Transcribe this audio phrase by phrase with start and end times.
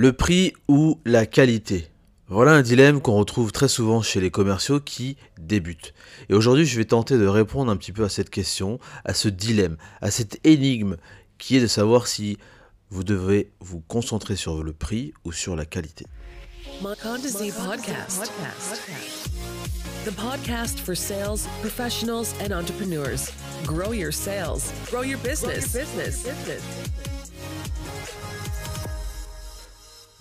[0.00, 1.88] Le prix ou la qualité
[2.28, 5.92] Voilà un dilemme qu'on retrouve très souvent chez les commerciaux qui débutent.
[6.28, 9.28] Et aujourd'hui, je vais tenter de répondre un petit peu à cette question, à ce
[9.28, 10.98] dilemme, à cette énigme
[11.38, 12.38] qui est de savoir si
[12.90, 16.06] vous devez vous concentrer sur le prix ou sur la qualité.
[16.80, 18.30] Podcast.
[20.04, 23.32] The podcast for sales professionals and entrepreneurs.
[23.66, 25.72] Grow your sales, grow your business.
[25.72, 26.24] business.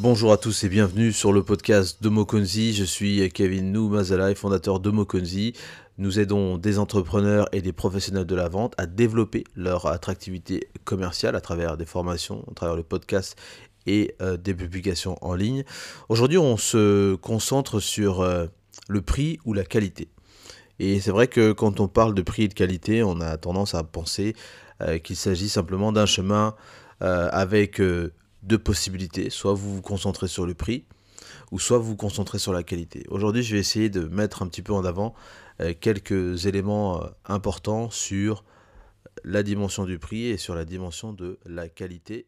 [0.00, 2.72] Bonjour à tous et bienvenue sur le podcast de Mokonzi.
[2.72, 5.54] Je suis Kevin Nou Mazalai, fondateur de Mokonzi.
[5.98, 11.34] Nous aidons des entrepreneurs et des professionnels de la vente à développer leur attractivité commerciale
[11.34, 13.36] à travers des formations, à travers le podcast
[13.88, 15.64] et euh, des publications en ligne.
[16.08, 18.46] Aujourd'hui, on se concentre sur euh,
[18.88, 20.06] le prix ou la qualité.
[20.78, 23.74] Et c'est vrai que quand on parle de prix et de qualité, on a tendance
[23.74, 24.36] à penser
[24.80, 26.54] euh, qu'il s'agit simplement d'un chemin
[27.00, 27.80] avec
[28.42, 29.30] deux possibilités.
[29.30, 30.84] Soit vous vous concentrez sur le prix,
[31.50, 33.04] ou soit vous vous concentrez sur la qualité.
[33.08, 35.14] Aujourd'hui, je vais essayer de mettre un petit peu en avant
[35.60, 38.44] euh, quelques éléments euh, importants sur
[39.24, 42.26] la dimension du prix et sur la dimension de la qualité.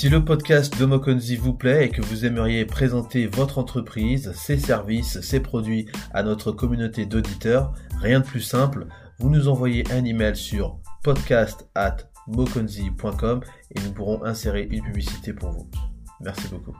[0.00, 4.56] Si le podcast de Mokonzi vous plaît et que vous aimeriez présenter votre entreprise, ses
[4.56, 8.86] services, ses produits à notre communauté d'auditeurs, rien de plus simple,
[9.18, 11.98] vous nous envoyez un email sur podcast at
[13.76, 15.70] et nous pourrons insérer une publicité pour vous.
[16.22, 16.74] Merci beaucoup.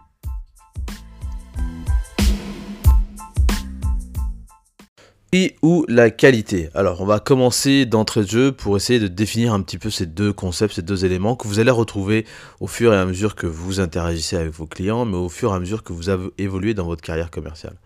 [5.30, 6.70] Prix ou la qualité.
[6.74, 10.06] Alors, on va commencer d'entrée de jeu pour essayer de définir un petit peu ces
[10.06, 12.26] deux concepts, ces deux éléments que vous allez retrouver
[12.60, 15.54] au fur et à mesure que vous interagissez avec vos clients, mais au fur et
[15.54, 17.76] à mesure que vous évoluez dans votre carrière commerciale.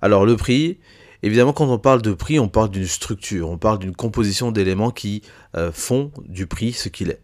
[0.00, 0.78] Alors, le prix,
[1.22, 4.90] évidemment, quand on parle de prix, on parle d'une structure, on parle d'une composition d'éléments
[4.90, 5.22] qui
[5.56, 7.20] euh, font du prix ce qu'il est.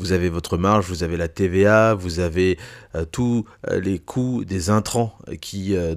[0.00, 2.58] Vous avez votre marge, vous avez la TVA, vous avez
[2.94, 5.94] euh, tous euh, les coûts des intrants qui euh,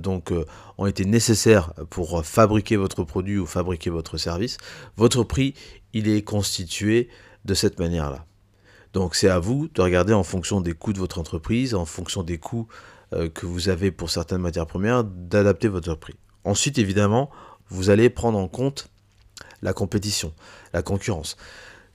[0.78, 4.58] ont été nécessaires pour fabriquer votre produit ou fabriquer votre service.
[4.98, 5.54] Votre prix,
[5.94, 7.08] il est constitué
[7.46, 8.26] de cette manière-là.
[8.92, 12.24] Donc c'est à vous de regarder en fonction des coûts de votre entreprise, en fonction
[12.24, 12.68] des coûts
[13.34, 16.16] que vous avez pour certaines matières premières, d'adapter votre prix.
[16.44, 17.30] Ensuite, évidemment,
[17.70, 18.90] vous allez prendre en compte
[19.62, 20.34] la compétition,
[20.74, 21.38] la concurrence.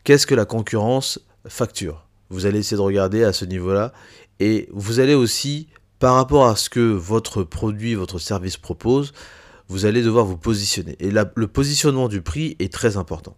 [0.04, 2.06] Qu'est-ce que la concurrence facture.
[2.30, 3.92] Vous allez essayer de regarder à ce niveau-là.
[4.40, 9.12] Et vous allez aussi, par rapport à ce que votre produit, votre service propose,
[9.68, 10.96] vous allez devoir vous positionner.
[11.00, 13.36] Et le positionnement du prix est très important.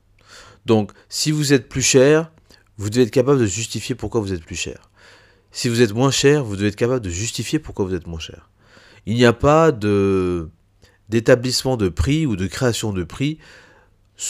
[0.67, 2.31] Donc, si vous êtes plus cher,
[2.77, 4.91] vous devez être capable de justifier pourquoi vous êtes plus cher.
[5.53, 8.21] Si vous êtes moins cher, vous devez être capable de justifier pourquoi vous êtes moins
[8.21, 8.49] cher.
[9.07, 9.73] Il n'y a pas
[11.09, 13.39] d'établissement de prix ou de création de prix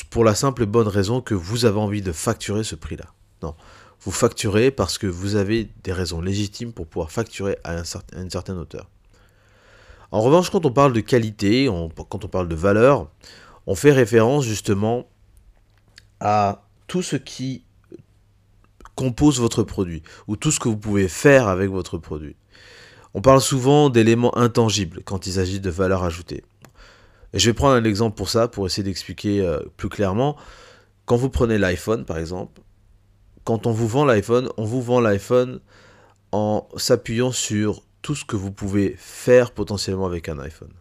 [0.09, 3.13] pour la simple et bonne raison que vous avez envie de facturer ce prix-là.
[3.43, 3.55] Non.
[4.03, 7.77] Vous facturez parce que vous avez des raisons légitimes pour pouvoir facturer à,
[8.17, 8.89] une certaine hauteur.
[10.11, 11.69] En revanche, quand on parle de qualité,
[12.09, 13.09] quand on parle de valeur,
[13.67, 15.07] on fait référence justement
[16.19, 17.65] à tout ce qui
[18.95, 22.37] compose votre produit ou tout ce que vous pouvez faire avec votre produit.
[23.15, 26.45] On parle souvent d'éléments intangibles quand il s'agit de valeur ajoutée.
[27.33, 30.37] Et je vais prendre un exemple pour ça, pour essayer d'expliquer euh, plus clairement.
[31.07, 32.61] Quand vous prenez l'iPhone, par exemple,
[33.45, 35.61] quand on vous vend l'iPhone, on vous vend l'iPhone
[36.33, 40.73] en s'appuyant sur tout ce que vous pouvez faire potentiellement avec un iPhone.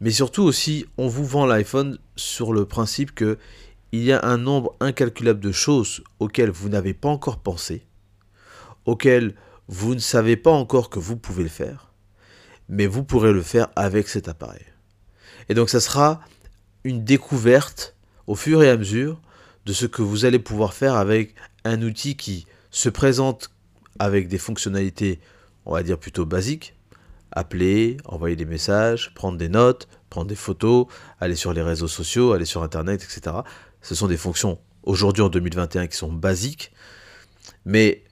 [0.00, 3.38] Mais surtout aussi, on vous vend l'iPhone sur le principe que
[3.92, 7.86] il y a un nombre incalculable de choses auxquelles vous n'avez pas encore pensé,
[8.86, 9.34] auxquelles
[9.68, 11.92] vous ne savez pas encore que vous pouvez le faire,
[12.68, 14.64] mais vous pourrez le faire avec cet appareil.
[15.48, 16.20] Et donc ça sera
[16.84, 17.94] une découverte
[18.26, 19.20] au fur et à mesure
[19.66, 21.34] de ce que vous allez pouvoir faire avec
[21.64, 23.50] un outil qui se présente
[23.98, 25.20] avec des fonctionnalités,
[25.66, 26.74] on va dire plutôt basiques,
[27.30, 30.86] appeler, envoyer des messages, prendre des notes, prendre des photos,
[31.20, 33.36] aller sur les réseaux sociaux, aller sur Internet, etc.
[33.80, 36.72] Ce sont des fonctions aujourd'hui en 2021 qui sont basiques,
[37.64, 38.04] mais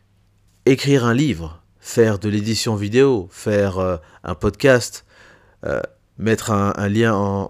[0.66, 5.04] écrire un livre, faire de l'édition vidéo, faire euh, un podcast,
[5.64, 5.80] euh,
[6.20, 7.48] mettre un, lien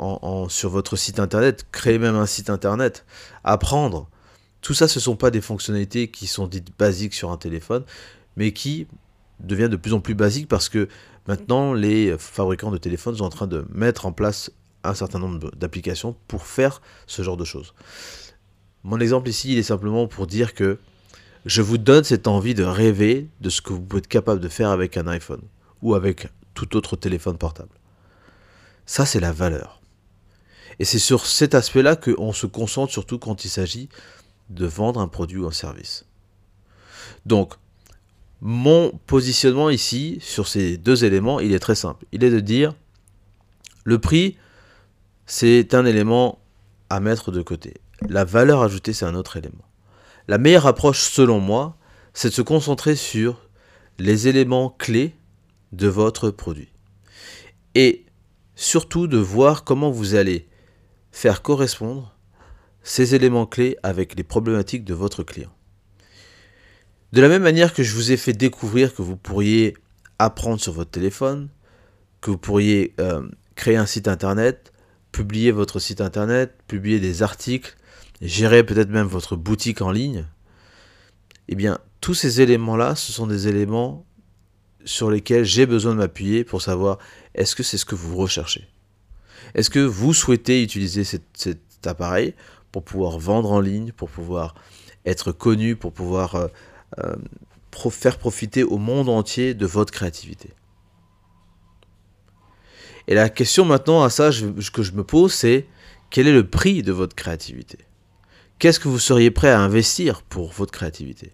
[0.48, 3.04] sur votre site internet, créer même un site internet,
[3.42, 4.08] apprendre.
[4.62, 7.84] Tout ça, ce ne sont pas des fonctionnalités qui sont dites basiques sur un téléphone,
[8.36, 8.86] mais qui
[9.40, 10.88] deviennent de plus en plus basiques parce que
[11.26, 14.52] maintenant, les fabricants de téléphones sont en train de mettre en place
[14.84, 17.74] un certain nombre d'applications pour faire ce genre de choses.
[18.84, 20.78] Mon exemple ici, il est simplement pour dire que
[21.44, 24.48] je vous donne cette envie de rêver de ce que vous pouvez être capable de
[24.48, 25.42] faire avec un iPhone
[25.82, 27.79] ou avec tout autre téléphone portable.
[28.90, 29.80] Ça, c'est la valeur.
[30.80, 33.88] Et c'est sur cet aspect-là qu'on se concentre surtout quand il s'agit
[34.48, 36.06] de vendre un produit ou un service.
[37.24, 37.54] Donc,
[38.40, 42.04] mon positionnement ici sur ces deux éléments, il est très simple.
[42.10, 42.74] Il est de dire,
[43.84, 44.36] le prix,
[45.24, 46.40] c'est un élément
[46.88, 47.74] à mettre de côté.
[48.08, 49.68] La valeur ajoutée, c'est un autre élément.
[50.26, 51.76] La meilleure approche, selon moi,
[52.12, 53.46] c'est de se concentrer sur
[54.00, 55.14] les éléments clés
[55.70, 56.72] de votre produit.
[57.76, 58.04] Et
[58.60, 60.46] surtout de voir comment vous allez
[61.12, 62.14] faire correspondre
[62.82, 65.50] ces éléments clés avec les problématiques de votre client.
[67.14, 69.78] De la même manière que je vous ai fait découvrir que vous pourriez
[70.18, 71.48] apprendre sur votre téléphone,
[72.20, 74.74] que vous pourriez euh, créer un site internet,
[75.10, 77.78] publier votre site internet, publier des articles,
[78.20, 80.26] gérer peut-être même votre boutique en ligne,
[81.48, 84.04] eh bien, tous ces éléments-là, ce sont des éléments
[84.84, 86.98] sur lesquels j'ai besoin de m'appuyer pour savoir
[87.34, 88.66] est-ce que c'est ce que vous recherchez?
[89.54, 92.34] Est-ce que vous souhaitez utiliser cet, appareil
[92.72, 94.54] pour pouvoir vendre en ligne, pour pouvoir
[95.06, 96.48] être connu, pour pouvoir euh,
[96.98, 97.16] euh,
[97.90, 100.50] faire profiter au monde entier de votre créativité?
[103.08, 105.66] Et la question maintenant à ça que je me pose, c'est
[106.10, 107.78] quel est le prix de votre créativité?
[108.58, 111.32] Qu'est-ce que vous seriez prêt à investir pour votre créativité?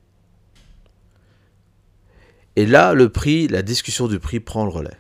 [2.57, 4.97] Et là, le prix, la discussion du prix prend le relais.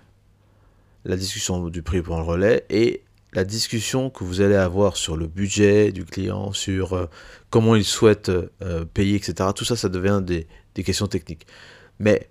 [1.05, 5.17] La discussion du prix prend le relais et la discussion que vous allez avoir sur
[5.17, 7.06] le budget du client, sur euh,
[7.50, 9.50] comment il souhaite euh, payer, etc.
[9.55, 11.47] Tout ça, ça devient des, des questions techniques.
[11.99, 12.29] Mais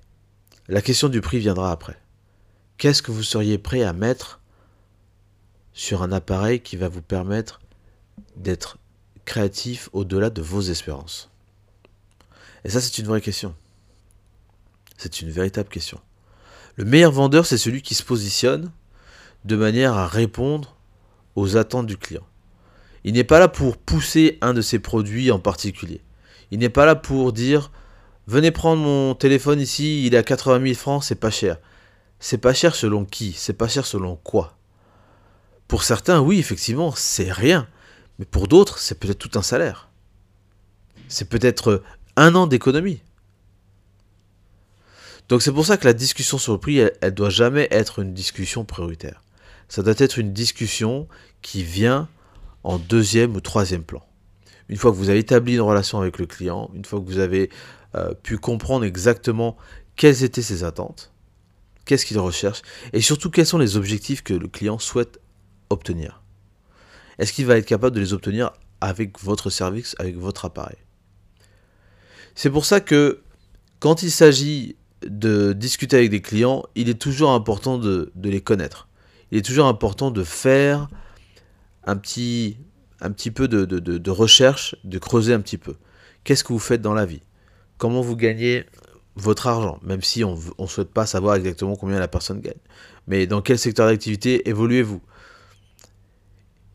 [0.68, 1.98] la question du prix viendra après.
[2.77, 4.42] Qu'est-ce que vous seriez prêt à mettre
[5.74, 7.62] sur un appareil qui va vous permettre
[8.36, 8.77] d'être
[9.25, 11.31] créatif au-delà de vos espérances?
[12.63, 13.56] Et ça, c'est une vraie question.
[15.05, 15.99] C'est une véritable question.
[16.77, 18.71] Le meilleur vendeur, c'est celui qui se positionne
[19.43, 20.77] de manière à répondre
[21.35, 22.25] aux attentes du client.
[23.03, 26.01] Il n'est pas là pour pousser un de ses produits en particulier.
[26.49, 27.71] Il n'est pas là pour dire
[28.25, 31.57] venez prendre mon téléphone ici, il est à 80 000 francs, c'est pas cher.
[32.17, 34.57] C'est pas cher selon qui C'est pas cher selon quoi
[35.67, 37.67] Pour certains, oui, effectivement, c'est rien.
[38.17, 39.87] Mais pour d'autres, c'est peut-être tout un salaire.
[41.09, 41.83] C'est peut-être
[42.15, 43.03] un an d'économie.
[45.30, 48.00] Donc c'est pour ça que la discussion sur le prix, elle, ne doit jamais être
[48.00, 49.24] une discussion prioritaire.
[49.69, 51.07] Ça doit être une discussion
[51.42, 52.07] qui vient
[52.63, 54.06] en deuxième ou troisième plan.
[54.69, 57.19] Une fois que vous avez établi une relation avec le client, une fois que vous
[57.19, 57.50] avez
[57.95, 59.57] euh, pu comprendre exactement
[59.95, 61.12] quelles étaient ses attentes,
[61.86, 62.62] qu'est-ce qu'il recherche,
[62.94, 65.19] et surtout quels sont les objectifs que le client souhaite
[65.69, 66.22] obtenir.
[67.18, 68.51] Est-ce qu'il va être capable de les obtenir
[68.81, 70.77] avec votre service, avec votre appareil?
[72.33, 73.22] C'est pour ça que
[73.80, 78.87] quand il s'agit de discuter avec des clients, il est toujours important de, les connaître.
[79.31, 80.87] Il est toujours important de faire
[81.85, 82.57] un petit,
[83.33, 85.75] peu de, recherche, de creuser un petit peu.
[86.23, 87.21] Qu'est-ce que vous faites dans la vie?
[87.77, 88.65] Comment vous gagnez
[89.15, 92.53] votre argent Même si on ne souhaite pas savoir exactement combien la personne gagne?
[93.07, 95.01] Mais dans quel secteur d'activité évoluez-vous?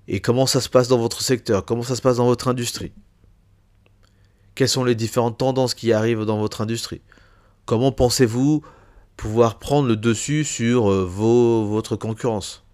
[0.06, 1.64] Et comment ça se passe dans votre secteur?
[1.64, 2.92] Comment ça se passe dans votre industrie?
[4.54, 7.00] Quelles sont les différentes tendances qui arrivent dans votre industrie?
[7.66, 8.62] Comment pensez-vous
[9.16, 12.64] pouvoir prendre le dessus sur euh, vos, votre concurrence?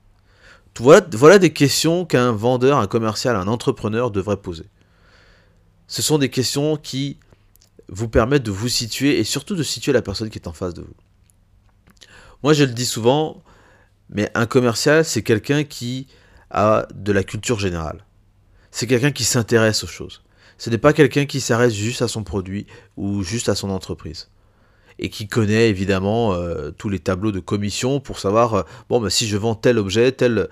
[0.78, 4.66] Voilà, voilà des questions qu'un vendeur, un commercial, un entrepreneur devrait poser.
[5.86, 7.18] Ce sont des questions qui
[7.88, 10.74] vous permettent de vous situer et surtout de situer la personne qui est en face
[10.74, 10.94] de vous.
[12.42, 13.42] Moi, je le dis souvent,
[14.10, 16.06] mais un commercial, c'est quelqu'un qui
[16.50, 18.04] a de la culture générale.
[18.70, 20.22] C'est quelqu'un qui s'intéresse aux choses.
[20.58, 24.28] Ce n'est pas quelqu'un qui s'arrête juste à son produit ou juste à son entreprise
[24.98, 29.10] et qui connaît évidemment euh, tous les tableaux de commission pour savoir euh, bon bah,
[29.10, 30.48] si je vends tel objet, tel,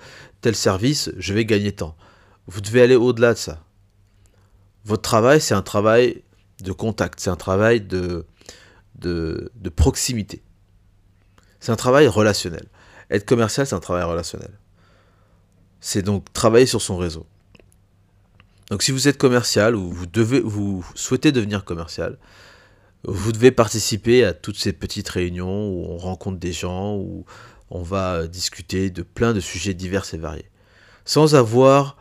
[0.53, 1.97] service, je vais gagner tant.
[2.47, 3.65] Vous devez aller au-delà de ça.
[4.85, 6.23] Votre travail, c'est un travail
[6.63, 8.27] de contact, c'est un travail de,
[9.75, 10.43] proximité.
[11.61, 12.67] C'est un travail relationnel.
[13.11, 14.51] Être commercial, c'est un travail relationnel.
[15.81, 17.27] C'est donc travailler sur son réseau.
[18.71, 22.19] Donc si vous êtes commercial ou vous souhaitez devenir commercial,
[23.07, 27.25] vous devez participer à toutes ces petites réunions où on rencontre des gens, où
[27.71, 30.51] on va discuter de plein de sujets divers et variés.
[31.05, 31.99] Sans avoir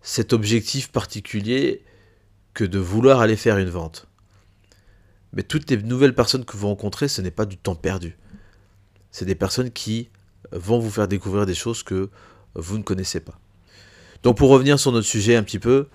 [0.00, 1.84] cet objectif particulier
[2.54, 4.06] que de vouloir aller faire une vente.
[5.32, 8.16] Mais toutes les nouvelles personnes que vous rencontrez, ce n'est pas du temps perdu.
[9.10, 10.08] C'est des personnes qui
[10.52, 12.08] vont vous faire découvrir des choses que
[12.54, 13.38] vous ne connaissez pas.
[14.22, 15.88] Donc pour revenir sur notre sujet un petit peu,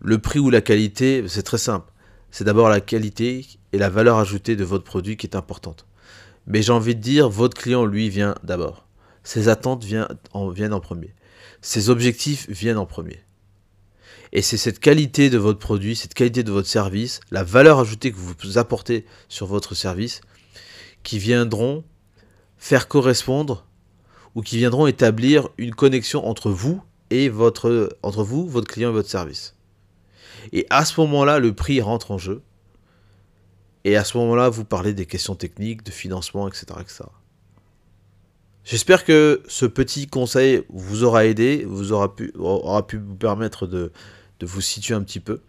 [0.00, 1.90] le prix ou la qualité, c'est très simple
[2.30, 3.46] c'est d'abord la qualité
[3.76, 5.84] et la valeur ajoutée de votre produit qui est importante.
[6.46, 8.86] Mais j'ai envie de dire, votre client, lui, vient d'abord.
[9.22, 11.14] Ses attentes viennent en, premier.
[11.60, 13.20] ces objectifs viennent en premier.
[14.32, 18.12] Et c'est cette qualité de votre produit, cette qualité de votre service, la valeur ajoutée
[18.12, 20.22] que vous apportez sur votre service,
[21.02, 21.84] qui viendront
[22.56, 23.66] faire correspondre
[24.34, 29.10] ou qui viendront établir une connexion entre vous et entre vous, votre client et votre
[29.10, 29.54] service.
[30.52, 32.40] Et à ce moment-là, le prix rentre en jeu.
[33.86, 36.66] Et à ce moment-là, vous parlez des questions techniques, de financement, etc.
[36.80, 37.04] etc.
[38.64, 43.68] J'espère que ce petit conseil vous aura aidé, vous aura pu, aura pu vous permettre
[43.68, 43.92] de,
[44.40, 45.40] de vous situer un petit peu.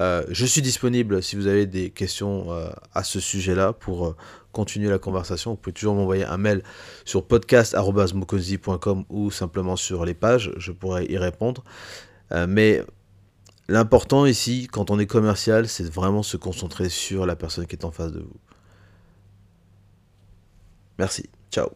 [0.00, 4.16] Euh, je suis disponible si vous avez des questions euh, à ce sujet-là pour euh,
[4.52, 5.52] continuer la conversation.
[5.52, 6.62] Vous pouvez toujours m'envoyer un mail
[7.06, 11.64] sur podcast.mokonzi.com ou simplement sur les pages, je pourrai y répondre.
[12.46, 12.82] mais
[13.68, 17.84] l'important ici, quand on est commercial, c'est vraiment se concentrer sur la personne qui est
[17.84, 18.40] en face de vous.
[20.98, 21.28] Merci.
[21.50, 21.68] Ciao.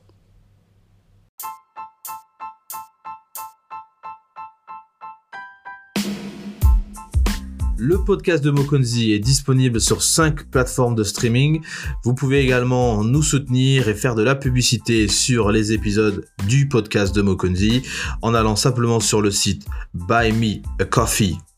[7.79, 11.63] Le podcast de Mokonzi est disponible sur 5 plateformes de streaming.
[12.05, 17.13] Vous pouvez également nous soutenir et faire de la publicité sur les épisodes du podcast
[17.13, 17.83] de Mokonzi
[18.23, 21.52] en allant simplement sur le site buymeacoffee.com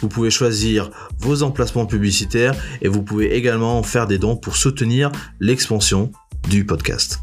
[0.00, 5.10] Vous pouvez choisir vos emplacements publicitaires et vous pouvez également faire des dons pour soutenir
[5.40, 6.12] l'expansion
[6.48, 7.20] du podcast.